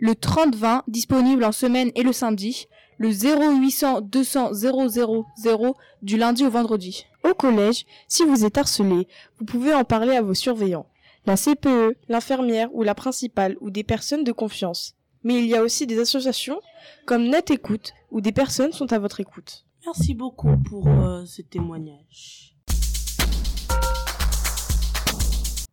le 0.02 0.16
3020 0.16 0.84
disponible 0.88 1.44
en 1.44 1.52
semaine 1.52 1.92
et 1.94 2.02
le 2.02 2.12
samedi, 2.12 2.68
le 2.98 3.10
0800 3.10 4.02
200 4.02 4.54
000 4.54 5.76
du 6.02 6.18
lundi 6.18 6.44
au 6.44 6.50
vendredi. 6.50 7.06
Au 7.24 7.36
collège, 7.36 7.86
si 8.08 8.26
vous 8.26 8.44
êtes 8.44 8.58
harcelé, 8.58 9.08
vous 9.38 9.46
pouvez 9.46 9.74
en 9.74 9.84
parler 9.84 10.16
à 10.16 10.24
vos 10.24 10.34
surveillants, 10.34 10.88
la 11.28 11.38
CPE, 11.38 11.96
l'infirmière 12.10 12.70
ou 12.74 12.82
la 12.82 12.96
principale 12.96 13.58
ou 13.62 13.70
des 13.70 13.84
personnes 13.84 14.24
de 14.24 14.32
confiance. 14.32 14.96
Mais 15.24 15.38
il 15.38 15.46
y 15.46 15.56
a 15.56 15.62
aussi 15.62 15.86
des 15.86 16.00
associations 16.00 16.60
comme 17.06 17.30
Net 17.30 17.52
Écoute 17.52 17.94
où 18.10 18.22
des 18.22 18.32
personnes 18.32 18.74
sont 18.74 18.92
à 18.92 18.98
votre 18.98 19.20
écoute. 19.20 19.66
Merci 19.86 20.16
beaucoup 20.16 20.58
pour 20.68 20.88
euh, 20.88 21.26
ce 21.26 21.44
témoignage. 21.44 22.51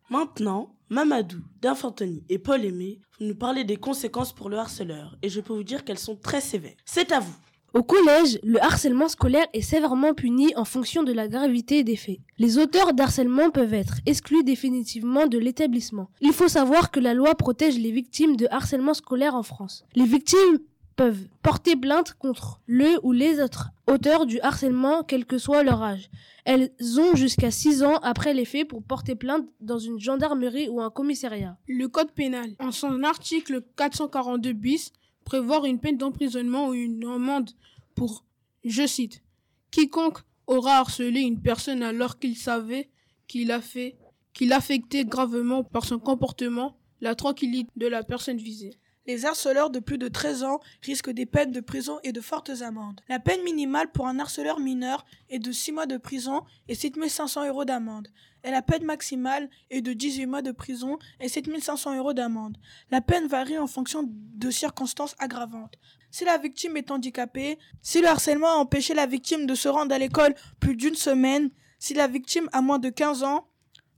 Maintenant, 0.09 0.73
Mamadou, 0.89 1.37
D'Infantoni 1.61 2.23
et 2.29 2.39
Paul 2.39 2.65
Aimé 2.65 2.99
vont 3.19 3.27
nous 3.27 3.35
parler 3.35 3.63
des 3.63 3.75
conséquences 3.77 4.33
pour 4.33 4.49
le 4.49 4.57
harceleur 4.57 5.15
et 5.21 5.29
je 5.29 5.39
peux 5.39 5.53
vous 5.53 5.63
dire 5.63 5.85
qu'elles 5.85 5.99
sont 5.99 6.15
très 6.15 6.41
sévères. 6.41 6.73
C'est 6.83 7.11
à 7.11 7.19
vous. 7.19 7.35
Au 7.75 7.83
collège, 7.83 8.39
le 8.41 8.59
harcèlement 8.63 9.07
scolaire 9.07 9.45
est 9.53 9.61
sévèrement 9.61 10.15
puni 10.15 10.55
en 10.55 10.65
fonction 10.65 11.03
de 11.03 11.13
la 11.13 11.27
gravité 11.27 11.83
des 11.83 11.95
faits. 11.95 12.17
Les 12.39 12.57
auteurs 12.57 12.95
d'harcèlement 12.95 13.51
peuvent 13.51 13.75
être 13.75 13.97
exclus 14.07 14.43
définitivement 14.43 15.27
de 15.27 15.37
l'établissement. 15.37 16.09
Il 16.21 16.33
faut 16.33 16.47
savoir 16.47 16.89
que 16.89 16.99
la 16.99 17.13
loi 17.13 17.35
protège 17.35 17.77
les 17.77 17.91
victimes 17.91 18.35
de 18.35 18.47
harcèlement 18.49 18.95
scolaire 18.95 19.35
en 19.35 19.43
France. 19.43 19.83
Les 19.93 20.05
victimes 20.05 20.57
peuvent 20.99 21.29
porter 21.41 21.77
plainte 21.77 22.11
contre 22.15 22.59
le 22.67 22.99
ou 23.03 23.13
les 23.13 23.39
autres 23.39 23.69
auteurs 23.87 24.25
du 24.25 24.41
harcèlement, 24.41 25.01
quel 25.01 25.25
que 25.25 25.37
soit 25.37 25.63
leur 25.63 25.81
âge. 25.81 26.09
Elles 26.43 26.73
ont 26.99 27.15
jusqu'à 27.15 27.51
6 27.51 27.83
ans 27.83 27.99
après 27.99 28.33
les 28.33 28.43
faits 28.43 28.67
pour 28.67 28.83
porter 28.83 29.15
plainte 29.15 29.47
dans 29.61 29.79
une 29.79 29.97
gendarmerie 29.97 30.67
ou 30.67 30.81
un 30.81 30.89
commissariat. 30.89 31.57
Le 31.69 31.87
code 31.87 32.11
pénal, 32.11 32.53
en 32.59 32.73
son 32.73 33.01
article 33.03 33.63
442 33.77 34.51
bis, 34.51 34.91
prévoit 35.23 35.65
une 35.69 35.79
peine 35.79 35.95
d'emprisonnement 35.95 36.67
ou 36.67 36.73
une 36.73 37.05
amende 37.05 37.51
pour, 37.95 38.25
je 38.65 38.85
cite, 38.85 39.23
quiconque 39.71 40.19
aura 40.47 40.79
harcelé 40.79 41.21
une 41.21 41.41
personne 41.41 41.81
alors 41.81 42.19
qu'il 42.19 42.35
savait 42.35 42.89
qu'il 43.29 43.53
a 43.53 43.61
fait, 43.61 43.95
qu'il 44.33 44.51
affectait 44.51 45.05
gravement 45.05 45.63
par 45.63 45.85
son 45.85 45.99
comportement 45.99 46.75
la 46.99 47.15
tranquillité 47.15 47.71
de 47.77 47.87
la 47.87 48.03
personne 48.03 48.35
visée. 48.35 48.77
Les 49.09 49.25
harceleurs 49.25 49.71
de 49.71 49.79
plus 49.79 49.97
de 49.97 50.07
13 50.07 50.43
ans 50.43 50.59
risquent 50.83 51.09
des 51.09 51.25
peines 51.25 51.51
de 51.51 51.61
prison 51.61 51.97
et 52.03 52.11
de 52.11 52.21
fortes 52.21 52.61
amendes. 52.61 53.01
La 53.09 53.17
peine 53.17 53.41
minimale 53.41 53.91
pour 53.91 54.05
un 54.05 54.19
harceleur 54.19 54.59
mineur 54.59 55.03
est 55.31 55.39
de 55.39 55.51
6 55.51 55.71
mois 55.71 55.87
de 55.87 55.97
prison 55.97 56.43
et 56.67 56.75
7500 56.75 57.47
euros 57.47 57.65
d'amende. 57.65 58.09
Et 58.43 58.51
la 58.51 58.61
peine 58.61 58.83
maximale 58.83 59.49
est 59.71 59.81
de 59.81 59.93
18 59.93 60.27
mois 60.27 60.43
de 60.43 60.51
prison 60.51 60.99
et 61.19 61.27
7500 61.27 61.97
euros 61.97 62.13
d'amende. 62.13 62.57
La 62.91 63.01
peine 63.01 63.25
varie 63.25 63.57
en 63.57 63.65
fonction 63.65 64.07
de 64.07 64.51
circonstances 64.51 65.15
aggravantes. 65.17 65.73
Si 66.11 66.23
la 66.23 66.37
victime 66.37 66.77
est 66.77 66.91
handicapée, 66.91 67.57
si 67.81 68.01
le 68.01 68.09
harcèlement 68.09 68.49
a 68.49 68.57
empêché 68.57 68.93
la 68.93 69.07
victime 69.07 69.47
de 69.47 69.55
se 69.55 69.69
rendre 69.69 69.95
à 69.95 69.97
l'école 69.97 70.35
plus 70.59 70.75
d'une 70.75 70.93
semaine, 70.93 71.49
si 71.79 71.95
la 71.95 72.05
victime 72.05 72.47
a 72.51 72.61
moins 72.61 72.77
de 72.77 72.89
15 72.89 73.23
ans, 73.23 73.47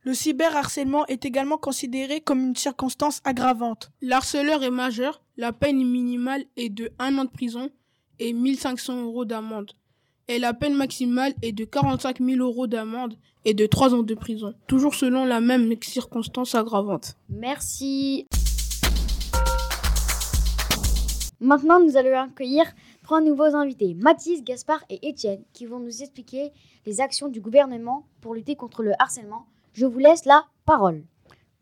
le 0.03 0.13
cyberharcèlement 0.15 1.05
est 1.05 1.25
également 1.25 1.57
considéré 1.57 2.21
comme 2.21 2.39
une 2.39 2.55
circonstance 2.55 3.21
aggravante. 3.23 3.91
L'harceleur 4.01 4.63
est 4.63 4.71
majeur, 4.71 5.21
la 5.37 5.53
peine 5.53 5.85
minimale 5.85 6.43
est 6.57 6.69
de 6.69 6.91
1 6.97 7.19
an 7.19 7.25
de 7.25 7.29
prison 7.29 7.69
et 8.17 8.33
1500 8.33 9.03
euros 9.03 9.25
d'amende. 9.25 9.71
Et 10.27 10.39
la 10.39 10.53
peine 10.53 10.75
maximale 10.75 11.33
est 11.41 11.51
de 11.51 11.65
45 11.65 12.19
000 12.19 12.39
euros 12.39 12.65
d'amende 12.65 13.15
et 13.45 13.53
de 13.53 13.65
3 13.67 13.93
ans 13.93 14.03
de 14.03 14.15
prison, 14.15 14.53
toujours 14.67 14.95
selon 14.95 15.25
la 15.25 15.39
même 15.39 15.71
circonstance 15.83 16.55
aggravante. 16.55 17.15
Merci. 17.29 18.25
Maintenant, 21.39 21.79
nous 21.79 21.97
allons 21.97 22.19
accueillir 22.19 22.65
trois 23.03 23.19
nouveaux 23.19 23.55
invités, 23.55 23.95
Mathis, 23.95 24.43
Gaspard 24.43 24.83
et 24.89 25.07
Étienne, 25.07 25.43
qui 25.53 25.65
vont 25.65 25.79
nous 25.79 26.01
expliquer 26.01 26.51
les 26.85 27.01
actions 27.01 27.29
du 27.29 27.41
gouvernement 27.41 28.05
pour 28.21 28.35
lutter 28.35 28.55
contre 28.55 28.83
le 28.83 28.93
harcèlement 28.99 29.47
je 29.73 29.85
vous 29.85 29.99
laisse 29.99 30.25
la 30.25 30.45
parole. 30.65 31.03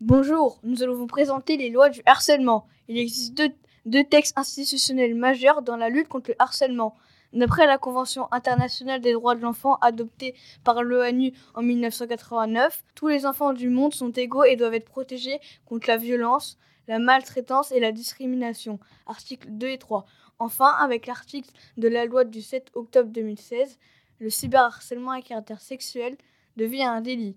Bonjour, 0.00 0.58
nous 0.62 0.82
allons 0.82 0.96
vous 0.96 1.06
présenter 1.06 1.56
les 1.56 1.70
lois 1.70 1.90
du 1.90 2.02
harcèlement. 2.06 2.66
Il 2.88 2.98
existe 2.98 3.40
deux, 3.86 4.04
textes 4.04 4.36
institutionnels 4.36 5.14
majeurs 5.14 5.62
dans 5.62 5.76
la 5.76 5.88
lutte 5.88 6.08
contre 6.08 6.30
le 6.30 6.36
harcèlement. 6.40 6.96
D'après 7.32 7.66
la 7.66 7.78
Convention 7.78 8.26
internationale 8.32 9.00
des 9.00 9.12
droits 9.12 9.36
de 9.36 9.42
l'enfant 9.42 9.76
adoptée 9.76 10.34
par 10.64 10.82
l'ONU 10.82 11.32
en 11.54 11.62
1989, 11.62 12.82
tous 12.96 13.06
les 13.06 13.26
enfants 13.26 13.52
du 13.52 13.68
monde 13.68 13.94
sont 13.94 14.10
égaux 14.10 14.42
et 14.42 14.56
doivent 14.56 14.74
être 14.74 14.90
protégés 14.90 15.38
contre 15.64 15.88
la 15.88 15.96
violence, 15.96 16.58
la 16.88 16.98
maltraitance 16.98 17.70
et 17.70 17.78
la 17.78 17.92
discrimination. 17.92 18.80
Articles 19.06 19.46
2 19.50 19.68
et 19.68 19.78
3. 19.78 20.04
Enfin, 20.40 20.74
avec 20.80 21.06
l'article 21.06 21.50
de 21.76 21.86
la 21.86 22.06
loi 22.06 22.24
du 22.24 22.42
7 22.42 22.72
octobre 22.74 23.10
2016, 23.10 23.78
le 24.18 24.30
cyberharcèlement 24.30 25.12
à 25.12 25.22
caractère 25.22 25.60
sexuel 25.60 26.16
devient 26.56 26.82
un 26.82 27.02
délit. 27.02 27.36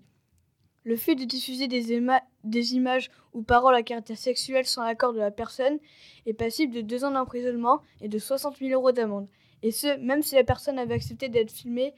Le 0.84 0.96
fait 0.96 1.14
de 1.14 1.24
diffuser 1.24 1.66
des, 1.66 2.74
images 2.74 3.10
ou 3.32 3.42
paroles 3.42 3.74
à 3.74 3.82
caractère 3.82 4.18
sexuel 4.18 4.66
sans 4.66 4.84
l'accord 4.84 5.14
de 5.14 5.18
la 5.18 5.30
personne 5.30 5.78
est 6.26 6.34
passible 6.34 6.74
de 6.74 6.82
deux 6.82 7.04
ans 7.04 7.10
d'emprisonnement 7.10 7.80
et 8.02 8.08
de 8.08 8.18
60 8.18 8.58
000 8.58 8.72
euros 8.72 8.92
d'amende. 8.92 9.26
Et 9.62 9.70
ce, 9.70 9.98
même 9.98 10.22
si 10.22 10.34
la 10.34 10.44
personne 10.44 10.78
avait 10.78 10.94
accepté 10.94 11.30
d'être 11.30 11.50
filmée, 11.50 11.94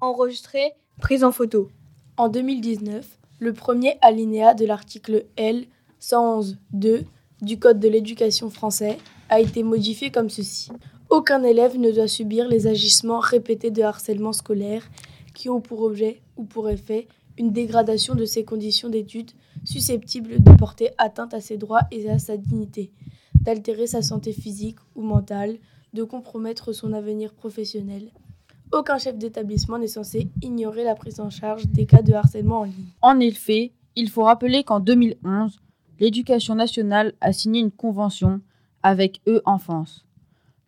enregistrée, 0.00 0.72
prise 1.00 1.24
en 1.24 1.32
photo. 1.32 1.68
En 2.16 2.28
2019, 2.28 3.18
le 3.40 3.52
premier 3.52 3.98
alinéa 4.02 4.54
de 4.54 4.66
l'article 4.66 5.26
L 5.36 5.66
111.2 6.00 7.04
du 7.42 7.58
Code 7.58 7.80
de 7.80 7.88
l'éducation 7.88 8.50
français 8.50 8.98
a 9.30 9.40
été 9.40 9.64
modifié 9.64 10.12
comme 10.12 10.30
ceci. 10.30 10.70
Aucun 11.10 11.42
élève 11.42 11.76
ne 11.76 11.90
doit 11.90 12.06
subir 12.06 12.46
les 12.46 12.68
agissements 12.68 13.18
répétés 13.18 13.72
de 13.72 13.82
harcèlement 13.82 14.32
scolaire 14.32 14.88
qui 15.34 15.48
ont 15.48 15.60
pour 15.60 15.82
objet 15.82 16.20
ou 16.36 16.44
pour 16.44 16.68
effet 16.70 17.08
une 17.38 17.52
dégradation 17.52 18.14
de 18.14 18.24
ses 18.24 18.44
conditions 18.44 18.88
d'études 18.88 19.30
susceptible 19.64 20.42
de 20.42 20.52
porter 20.56 20.90
atteinte 20.98 21.34
à 21.34 21.40
ses 21.40 21.56
droits 21.56 21.82
et 21.90 22.08
à 22.10 22.18
sa 22.18 22.36
dignité, 22.36 22.92
d'altérer 23.34 23.86
sa 23.86 24.02
santé 24.02 24.32
physique 24.32 24.78
ou 24.94 25.02
mentale, 25.02 25.56
de 25.94 26.02
compromettre 26.02 26.72
son 26.72 26.92
avenir 26.92 27.32
professionnel. 27.32 28.10
Aucun 28.72 28.98
chef 28.98 29.16
d'établissement 29.16 29.78
n'est 29.78 29.86
censé 29.86 30.28
ignorer 30.42 30.84
la 30.84 30.94
prise 30.94 31.20
en 31.20 31.30
charge 31.30 31.66
des 31.68 31.86
cas 31.86 32.02
de 32.02 32.12
harcèlement 32.12 32.60
en 32.60 32.64
ligne. 32.64 32.92
En 33.00 33.18
effet, 33.20 33.72
il 33.96 34.10
faut 34.10 34.24
rappeler 34.24 34.64
qu'en 34.64 34.80
2011, 34.80 35.58
l'éducation 35.98 36.54
nationale 36.54 37.14
a 37.20 37.32
signé 37.32 37.60
une 37.60 37.70
convention 37.70 38.40
avec 38.82 39.20
eux 39.26 39.40
Enfance. 39.46 40.04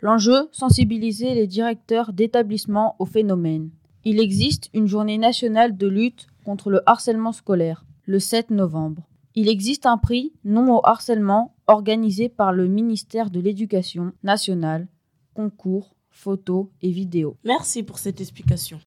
L'enjeu, 0.01 0.49
sensibiliser 0.51 1.35
les 1.35 1.47
directeurs 1.47 2.15
d'établissements 2.15 2.97
au 2.99 3.05
phénomène. 3.05 3.71
Il 4.05 4.19
existe 4.19 4.71
une 4.73 4.87
journée 4.87 5.19
nationale 5.19 5.77
de 5.77 5.87
lutte 5.87 6.27
contre 6.45 6.71
le 6.71 6.81
harcèlement 6.87 7.33
scolaire, 7.33 7.85
le 8.07 8.19
7 8.19 8.51
novembre. 8.51 9.03
Il 9.35 9.49
existe 9.49 9.87
un 9.87 9.99
prix 9.99 10.33
non 10.45 10.77
au 10.77 10.81
harcèlement 10.85 11.55
organisé 11.67 12.29
par 12.29 12.53
le 12.53 12.67
ministère 12.67 13.31
de 13.31 13.41
l'Éducation 13.41 14.13
nationale, 14.23 14.89
concours, 15.35 15.95
photos 16.11 16.67
et 16.83 16.91
vidéos. 16.91 17.37
Merci 17.45 17.83
pour 17.83 17.99
cette 17.99 18.21
explication. 18.21 18.81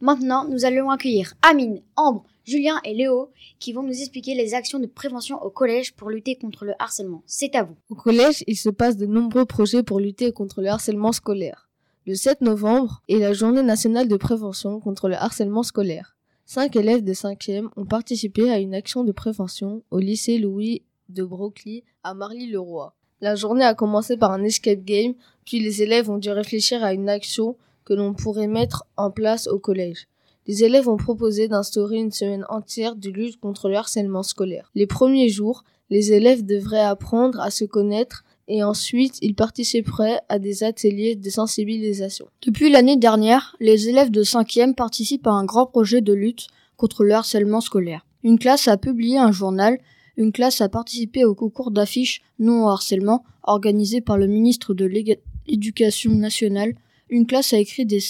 Maintenant, 0.00 0.46
nous 0.46 0.64
allons 0.64 0.90
accueillir 0.90 1.34
Amine, 1.42 1.80
Ambre, 1.96 2.24
Julien 2.44 2.80
et 2.84 2.94
Léo 2.94 3.30
qui 3.58 3.72
vont 3.72 3.82
nous 3.82 3.98
expliquer 3.98 4.34
les 4.34 4.54
actions 4.54 4.78
de 4.78 4.86
prévention 4.86 5.42
au 5.42 5.50
collège 5.50 5.94
pour 5.94 6.10
lutter 6.10 6.36
contre 6.36 6.64
le 6.64 6.74
harcèlement. 6.78 7.22
C'est 7.26 7.54
à 7.54 7.64
vous. 7.64 7.76
Au 7.88 7.94
collège, 7.94 8.44
il 8.46 8.56
se 8.56 8.68
passe 8.68 8.96
de 8.96 9.06
nombreux 9.06 9.46
projets 9.46 9.82
pour 9.82 9.98
lutter 9.98 10.32
contre 10.32 10.60
le 10.60 10.68
harcèlement 10.68 11.12
scolaire. 11.12 11.65
Le 12.06 12.14
7 12.14 12.40
novembre 12.40 13.02
est 13.08 13.18
la 13.18 13.32
journée 13.32 13.64
nationale 13.64 14.06
de 14.06 14.16
prévention 14.16 14.78
contre 14.78 15.08
le 15.08 15.16
harcèlement 15.16 15.64
scolaire. 15.64 16.16
Cinq 16.44 16.76
élèves 16.76 17.02
de 17.02 17.12
5e 17.12 17.66
ont 17.76 17.84
participé 17.84 18.48
à 18.48 18.60
une 18.60 18.76
action 18.76 19.02
de 19.02 19.10
prévention 19.10 19.82
au 19.90 19.98
lycée 19.98 20.38
Louis 20.38 20.84
de 21.08 21.24
Brockley 21.24 21.82
à 22.04 22.14
Marly-le-Roi. 22.14 22.94
La 23.20 23.34
journée 23.34 23.64
a 23.64 23.74
commencé 23.74 24.16
par 24.16 24.30
un 24.30 24.44
escape 24.44 24.84
game, 24.84 25.14
puis 25.44 25.58
les 25.58 25.82
élèves 25.82 26.08
ont 26.08 26.18
dû 26.18 26.30
réfléchir 26.30 26.84
à 26.84 26.92
une 26.92 27.08
action 27.08 27.56
que 27.84 27.92
l'on 27.92 28.14
pourrait 28.14 28.46
mettre 28.46 28.84
en 28.96 29.10
place 29.10 29.48
au 29.48 29.58
collège. 29.58 30.06
Les 30.46 30.62
élèves 30.62 30.88
ont 30.88 30.98
proposé 30.98 31.48
d'instaurer 31.48 31.96
une 31.96 32.12
semaine 32.12 32.46
entière 32.48 32.94
de 32.94 33.10
lutte 33.10 33.40
contre 33.40 33.68
le 33.68 33.74
harcèlement 33.74 34.22
scolaire. 34.22 34.70
Les 34.76 34.86
premiers 34.86 35.28
jours, 35.28 35.64
les 35.90 36.12
élèves 36.12 36.46
devraient 36.46 36.78
apprendre 36.78 37.40
à 37.40 37.50
se 37.50 37.64
connaître 37.64 38.22
et 38.48 38.62
ensuite 38.62 39.18
ils 39.22 39.34
participeraient 39.34 40.20
à 40.28 40.38
des 40.38 40.64
ateliers 40.64 41.16
de 41.16 41.30
sensibilisation. 41.30 42.26
Depuis 42.42 42.70
l'année 42.70 42.96
dernière, 42.96 43.56
les 43.60 43.88
élèves 43.88 44.10
de 44.10 44.22
5e 44.22 44.74
participent 44.74 45.26
à 45.26 45.32
un 45.32 45.44
grand 45.44 45.66
projet 45.66 46.00
de 46.00 46.12
lutte 46.12 46.46
contre 46.76 47.04
le 47.04 47.12
harcèlement 47.12 47.60
scolaire. 47.60 48.06
Une 48.22 48.38
classe 48.38 48.68
a 48.68 48.76
publié 48.76 49.18
un 49.18 49.32
journal, 49.32 49.78
une 50.16 50.32
classe 50.32 50.60
a 50.60 50.68
participé 50.68 51.24
au 51.24 51.34
concours 51.34 51.70
d'affiches 51.70 52.22
non 52.38 52.64
au 52.64 52.68
harcèlement 52.68 53.24
organisé 53.42 54.00
par 54.00 54.18
le 54.18 54.26
ministre 54.26 54.74
de 54.74 54.84
l'Éducation 54.84 56.12
nationale, 56.12 56.74
une 57.08 57.26
classe 57.26 57.52
a 57.52 57.58
écrit 57.58 57.86
des 57.86 58.00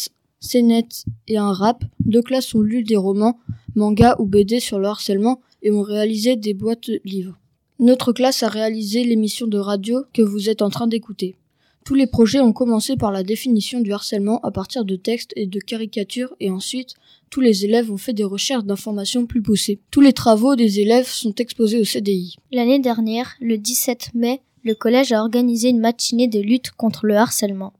scénettes 0.40 1.04
et 1.28 1.36
un 1.36 1.52
rap, 1.52 1.84
deux 2.00 2.22
classes 2.22 2.54
ont 2.54 2.62
lu 2.62 2.82
des 2.82 2.96
romans, 2.96 3.38
mangas 3.74 4.16
ou 4.18 4.26
BD 4.26 4.60
sur 4.60 4.78
le 4.78 4.86
harcèlement 4.86 5.40
et 5.62 5.70
ont 5.70 5.82
réalisé 5.82 6.36
des 6.36 6.54
boîtes 6.54 6.90
livres. 7.04 7.38
Notre 7.78 8.14
classe 8.14 8.42
a 8.42 8.48
réalisé 8.48 9.04
l'émission 9.04 9.46
de 9.46 9.58
radio 9.58 10.04
que 10.14 10.22
vous 10.22 10.48
êtes 10.48 10.62
en 10.62 10.70
train 10.70 10.86
d'écouter. 10.86 11.36
Tous 11.84 11.94
les 11.94 12.06
projets 12.06 12.40
ont 12.40 12.54
commencé 12.54 12.96
par 12.96 13.12
la 13.12 13.22
définition 13.22 13.80
du 13.80 13.92
harcèlement 13.92 14.40
à 14.40 14.50
partir 14.50 14.86
de 14.86 14.96
textes 14.96 15.34
et 15.36 15.46
de 15.46 15.60
caricatures 15.60 16.34
et 16.40 16.50
ensuite 16.50 16.94
tous 17.28 17.42
les 17.42 17.66
élèves 17.66 17.92
ont 17.92 17.98
fait 17.98 18.14
des 18.14 18.24
recherches 18.24 18.64
d'informations 18.64 19.26
plus 19.26 19.42
poussées. 19.42 19.78
Tous 19.90 20.00
les 20.00 20.14
travaux 20.14 20.56
des 20.56 20.80
élèves 20.80 21.06
sont 21.06 21.34
exposés 21.34 21.78
au 21.78 21.84
CDI. 21.84 22.36
L'année 22.50 22.78
dernière, 22.78 23.34
le 23.40 23.58
17 23.58 24.12
mai, 24.14 24.40
le 24.64 24.74
collège 24.74 25.12
a 25.12 25.20
organisé 25.20 25.68
une 25.68 25.80
matinée 25.80 26.28
de 26.28 26.40
lutte 26.40 26.70
contre 26.70 27.04
le 27.04 27.16
harcèlement. 27.16 27.74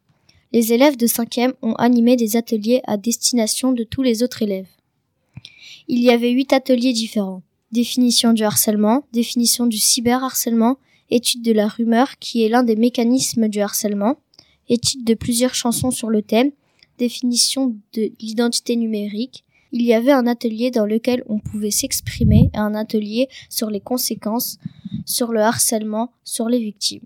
Les 0.52 0.74
élèves 0.74 0.98
de 0.98 1.06
5e 1.06 1.54
ont 1.62 1.74
animé 1.76 2.16
des 2.16 2.36
ateliers 2.36 2.82
à 2.86 2.98
destination 2.98 3.72
de 3.72 3.82
tous 3.82 4.02
les 4.02 4.22
autres 4.22 4.42
élèves. 4.42 4.68
Il 5.88 6.02
y 6.02 6.10
avait 6.10 6.30
huit 6.30 6.52
ateliers 6.52 6.92
différents 6.92 7.42
définition 7.72 8.32
du 8.32 8.44
harcèlement, 8.44 9.04
définition 9.12 9.66
du 9.66 9.78
cyberharcèlement, 9.78 10.78
étude 11.10 11.42
de 11.42 11.52
la 11.52 11.68
rumeur 11.68 12.18
qui 12.18 12.44
est 12.44 12.48
l'un 12.48 12.62
des 12.62 12.76
mécanismes 12.76 13.48
du 13.48 13.60
harcèlement, 13.60 14.16
étude 14.68 15.04
de 15.04 15.14
plusieurs 15.14 15.54
chansons 15.54 15.90
sur 15.90 16.10
le 16.10 16.22
thème, 16.22 16.50
définition 16.98 17.76
de 17.92 18.10
l'identité 18.20 18.76
numérique. 18.76 19.44
il 19.72 19.82
y 19.82 19.92
avait 19.92 20.12
un 20.12 20.26
atelier 20.26 20.70
dans 20.70 20.86
lequel 20.86 21.22
on 21.26 21.38
pouvait 21.38 21.70
s'exprimer 21.70 22.50
et 22.54 22.58
un 22.58 22.74
atelier 22.74 23.28
sur 23.50 23.68
les 23.68 23.80
conséquences, 23.80 24.58
sur 25.04 25.32
le 25.32 25.40
harcèlement, 25.40 26.12
sur 26.24 26.48
les 26.48 26.58
victimes. 26.58 27.02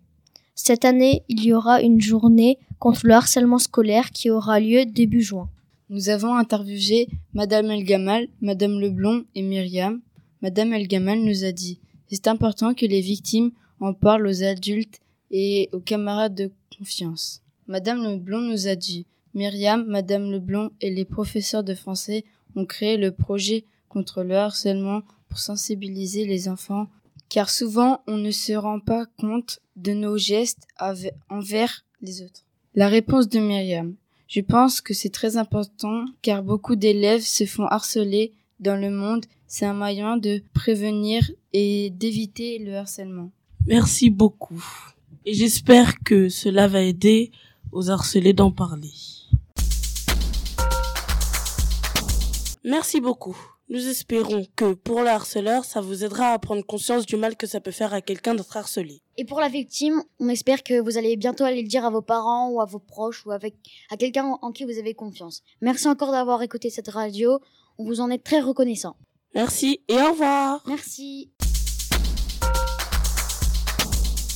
Cette 0.54 0.84
année, 0.84 1.22
il 1.28 1.42
y 1.42 1.52
aura 1.52 1.80
une 1.80 2.00
journée 2.00 2.58
contre 2.78 3.06
le 3.06 3.14
harcèlement 3.14 3.58
scolaire 3.58 4.10
qui 4.10 4.30
aura 4.30 4.60
lieu 4.60 4.84
début 4.84 5.22
juin. 5.22 5.48
Nous 5.88 6.08
avons 6.08 6.34
interviewé 6.34 7.08
Madame 7.34 7.70
El 7.70 7.82
Gamal, 7.82 8.28
Madame 8.40 8.78
Leblond 8.78 9.24
et 9.34 9.42
Myriam. 9.42 10.00
Madame 10.42 10.72
El 10.72 10.88
Gamal 10.88 11.20
nous 11.20 11.44
a 11.44 11.52
dit 11.52 11.80
C'est 12.10 12.28
important 12.28 12.74
que 12.74 12.86
les 12.86 13.00
victimes 13.00 13.52
en 13.80 13.94
parlent 13.94 14.26
aux 14.26 14.42
adultes 14.42 15.00
et 15.30 15.68
aux 15.72 15.80
camarades 15.80 16.34
de 16.34 16.50
confiance. 16.76 17.42
Madame 17.66 18.02
Leblond 18.02 18.40
nous 18.40 18.66
a 18.66 18.74
dit 18.74 19.06
Myriam, 19.34 19.84
Madame 19.86 20.30
Leblond 20.30 20.70
et 20.80 20.90
les 20.90 21.04
professeurs 21.04 21.62
de 21.62 21.74
français 21.74 22.24
ont 22.56 22.66
créé 22.66 22.96
le 22.96 23.12
projet 23.12 23.64
contre 23.88 24.22
le 24.22 24.36
harcèlement 24.36 25.02
pour 25.28 25.38
sensibiliser 25.38 26.26
les 26.26 26.48
enfants, 26.48 26.88
car 27.28 27.48
souvent 27.48 28.02
on 28.06 28.16
ne 28.16 28.30
se 28.30 28.52
rend 28.52 28.80
pas 28.80 29.06
compte 29.18 29.60
de 29.76 29.92
nos 29.92 30.18
gestes 30.18 30.66
envers 31.28 31.84
les 32.00 32.22
autres. 32.22 32.44
La 32.74 32.88
réponse 32.88 33.28
de 33.28 33.38
Myriam. 33.40 33.94
Je 34.26 34.40
pense 34.40 34.80
que 34.80 34.94
c'est 34.94 35.10
très 35.10 35.36
important 35.36 36.04
car 36.22 36.42
beaucoup 36.42 36.76
d'élèves 36.76 37.22
se 37.22 37.46
font 37.46 37.66
harceler 37.66 38.32
dans 38.60 38.76
le 38.76 38.90
monde. 38.90 39.26
C'est 39.52 39.66
un 39.66 39.74
moyen 39.74 40.16
de 40.16 40.44
prévenir 40.54 41.28
et 41.52 41.90
d'éviter 41.90 42.60
le 42.60 42.76
harcèlement. 42.76 43.32
Merci 43.66 44.08
beaucoup. 44.08 44.64
Et 45.26 45.34
j'espère 45.34 45.98
que 46.04 46.28
cela 46.28 46.68
va 46.68 46.82
aider 46.82 47.32
aux 47.72 47.90
harcelés 47.90 48.32
d'en 48.32 48.52
parler. 48.52 48.92
Merci 52.62 53.00
beaucoup. 53.00 53.36
Nous 53.68 53.88
espérons 53.88 54.46
que 54.54 54.74
pour 54.74 55.00
le 55.00 55.08
harceleur, 55.08 55.64
ça 55.64 55.80
vous 55.80 56.04
aidera 56.04 56.28
à 56.28 56.38
prendre 56.38 56.64
conscience 56.64 57.04
du 57.04 57.16
mal 57.16 57.34
que 57.36 57.48
ça 57.48 57.60
peut 57.60 57.72
faire 57.72 57.92
à 57.92 58.00
quelqu'un 58.00 58.36
d'être 58.36 58.56
harcelé. 58.56 59.02
Et 59.16 59.24
pour 59.24 59.40
la 59.40 59.48
victime, 59.48 60.00
on 60.20 60.28
espère 60.28 60.62
que 60.62 60.80
vous 60.80 60.96
allez 60.96 61.16
bientôt 61.16 61.42
aller 61.42 61.62
le 61.62 61.68
dire 61.68 61.84
à 61.84 61.90
vos 61.90 62.02
parents 62.02 62.50
ou 62.50 62.60
à 62.60 62.66
vos 62.66 62.78
proches 62.78 63.26
ou 63.26 63.32
avec 63.32 63.56
à 63.90 63.96
quelqu'un 63.96 64.38
en 64.40 64.52
qui 64.52 64.62
vous 64.62 64.78
avez 64.78 64.94
confiance. 64.94 65.42
Merci 65.60 65.88
encore 65.88 66.12
d'avoir 66.12 66.40
écouté 66.40 66.70
cette 66.70 66.88
radio. 66.88 67.40
On 67.78 67.84
vous 67.84 68.00
en 68.00 68.10
est 68.10 68.22
très 68.22 68.40
reconnaissant. 68.40 68.94
Merci 69.34 69.80
et 69.88 69.94
au 69.94 70.10
revoir. 70.12 70.62
Merci. 70.66 71.30